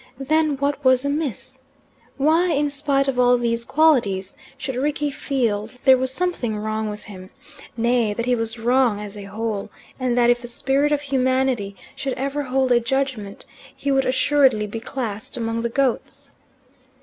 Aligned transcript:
Then 0.17 0.57
what 0.57 0.83
was 0.83 1.05
amiss? 1.05 1.59
Why, 2.17 2.51
in 2.51 2.71
spite 2.71 3.07
of 3.07 3.19
all 3.19 3.37
these 3.37 3.63
qualities, 3.63 4.35
should 4.57 4.75
Rickie 4.75 5.11
feel 5.11 5.67
that 5.67 5.83
there 5.83 5.95
was 5.95 6.11
something 6.11 6.57
wrong 6.57 6.89
with 6.89 7.03
him 7.03 7.29
nay, 7.77 8.11
that 8.11 8.25
he 8.25 8.33
was 8.35 8.57
wrong 8.57 8.99
as 8.99 9.15
a 9.15 9.25
whole, 9.25 9.69
and 9.99 10.17
that 10.17 10.31
if 10.31 10.41
the 10.41 10.47
Spirit 10.47 10.91
of 10.91 11.01
Humanity 11.01 11.75
should 11.95 12.13
ever 12.13 12.41
hold 12.41 12.71
a 12.71 12.79
judgment 12.79 13.45
he 13.75 13.91
would 13.91 14.07
assuredly 14.07 14.65
be 14.65 14.79
classed 14.79 15.37
among 15.37 15.61
the 15.61 15.69
goats? 15.69 16.31